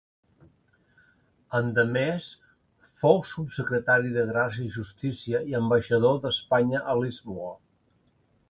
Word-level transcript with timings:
Endemés 1.59 2.29
fou 3.03 3.21
subsecretari 3.33 4.15
de 4.17 4.25
Gràcia 4.33 4.65
i 4.71 4.75
Justícia 4.79 5.45
i 5.53 5.57
ambaixador 5.63 6.19
d'Espanya 6.25 6.83
a 6.95 7.01
Lisboa. 7.05 7.55